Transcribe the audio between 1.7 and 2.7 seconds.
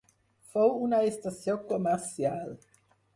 comercial.